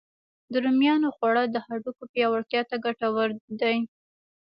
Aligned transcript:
د 0.51 0.53
رومیانو 0.65 1.07
خوړل 1.15 1.47
د 1.51 1.57
هډوکو 1.65 2.03
پیاوړتیا 2.13 2.61
ته 2.69 2.75
ګتور 2.85 3.29
دی 3.61 3.77